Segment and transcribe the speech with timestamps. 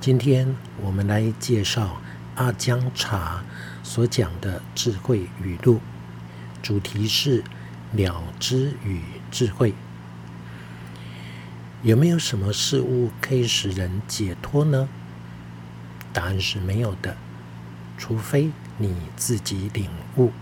[0.00, 2.00] 今天我们来介绍
[2.34, 3.44] 阿姜茶
[3.82, 5.78] 所讲的智慧语录，
[6.62, 7.44] 主题是
[7.92, 9.74] 了知与智慧。
[11.82, 14.88] 有没有什么事物可以使人解脱呢？
[16.14, 17.18] 答案是没有的，
[17.98, 20.32] 除非你自己领悟。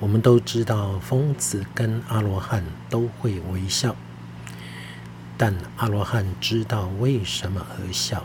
[0.00, 3.96] 我们都知道，疯子跟阿罗汉都会微笑，
[5.44, 8.24] 但阿罗汉知道为什么而笑，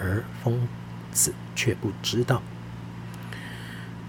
[0.00, 0.66] 而疯
[1.12, 2.42] 子却不知道。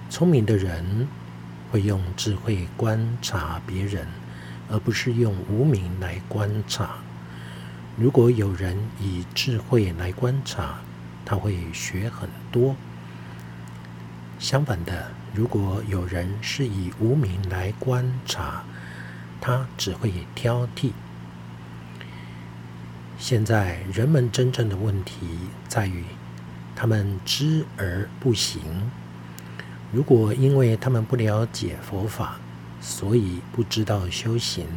[0.10, 1.08] 聪明的人
[1.70, 4.08] 会用智慧观察别人，
[4.72, 6.96] 而不是用无名来观察。
[7.96, 10.80] 如果有人以智慧来观察，
[11.24, 12.76] 他会学很多。
[14.40, 18.64] 相反的，如果有人是以无名来观察，
[19.40, 20.94] 他只会挑剔。
[23.20, 25.16] 现在人们真正的问题
[25.68, 26.06] 在于，
[26.76, 28.92] 他们知而不行。
[29.92, 32.40] 如果因为他们不了解佛法，
[32.80, 34.68] 所以不知道修行，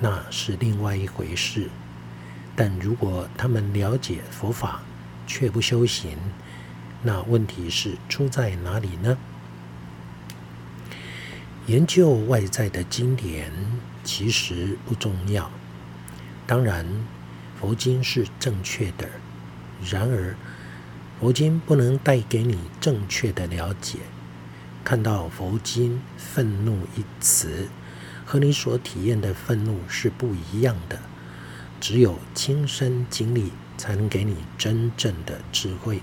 [0.00, 1.70] 那是另外一回事。
[2.54, 4.82] 但如果他们了解佛法，
[5.26, 6.16] 却不修行，
[7.02, 9.18] 那问题是出在哪里呢？
[11.66, 13.50] 研究外在的经典
[14.04, 15.50] 其实不重要。
[16.46, 16.86] 当然，
[17.64, 19.08] 佛经是正确的。
[19.90, 20.36] 然而，
[21.18, 24.00] 佛经不能带给你正确的了解。
[24.84, 27.68] 看到佛经“愤怒”一词，
[28.26, 30.98] 和你所体验的愤怒是不一样的。
[31.80, 36.02] 只有亲身经历，才能给你真正的智慧。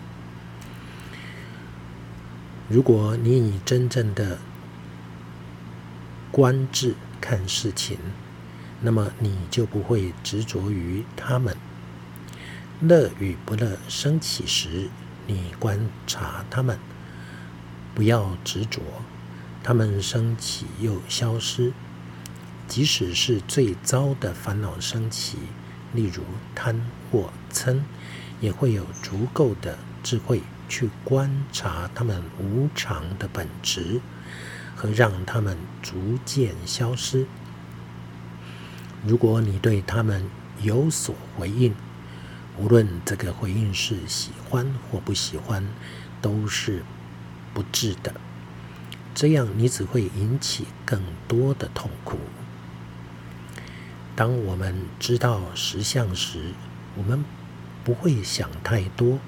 [2.70, 4.40] 如果你以真正的
[6.32, 8.00] 观智看事情，
[8.82, 11.56] 那么你就不会执着于他们。
[12.82, 14.90] 乐与不乐升起时，
[15.28, 16.80] 你观察他们，
[17.96, 18.82] 不要执着。
[19.64, 21.74] 他们升起又消失，
[22.68, 25.38] 即使是最糟的烦恼升起，
[25.94, 26.24] 例如
[26.56, 26.82] 贪
[27.12, 27.82] 或嗔，
[28.40, 30.42] 也会有足够的智慧。
[30.68, 34.00] 去观察他们无常的本质，
[34.74, 37.28] 和让他们逐渐消失。
[39.06, 40.26] 如果你对他们
[40.62, 41.74] 有所回应，
[42.58, 45.68] 无论这个回应是喜欢或不喜欢，
[46.22, 46.84] 都是
[47.54, 48.14] 不智的。
[49.14, 52.18] 这样你只会引起更多的痛苦。
[54.16, 56.54] 当我们知道实相时，
[56.96, 57.26] 我们
[57.84, 59.20] 不会想太多。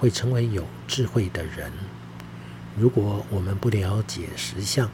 [0.00, 1.72] 会成为有智慧的人。
[2.76, 4.88] 如果我们不了解实相，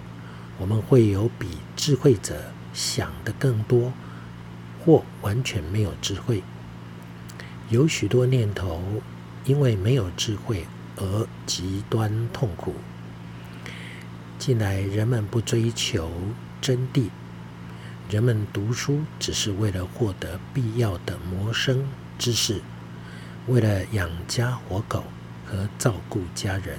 [0.57, 3.95] 我们会有比智慧者想的更多，
[4.85, 6.43] 或完全没有智慧。
[7.71, 8.83] 有许多念头
[9.47, 12.75] 因为没有智慧而极端痛苦。
[14.39, 16.11] 近来人们不追求
[16.61, 17.09] 真谛，
[18.11, 21.87] 人们读书只是为了获得必要的谋生
[22.19, 22.61] 知识。
[23.47, 25.05] 为了养家活口
[25.47, 26.79] 和照顾家人，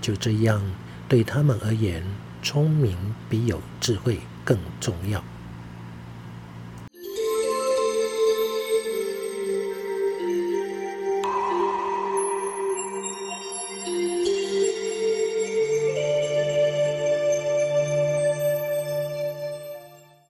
[0.00, 0.62] 就这样
[1.08, 2.04] 对他们而言，
[2.42, 2.96] 聪明
[3.28, 5.22] 比有智慧更重要。